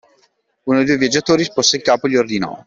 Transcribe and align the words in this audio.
Uno 0.63 0.77
dei 0.79 0.85
due 0.87 0.97
viaggiatori 0.97 1.43
sporse 1.43 1.75
il 1.75 1.83
capo 1.83 2.07
e 2.07 2.09
gli 2.09 2.15
ordinò. 2.15 2.57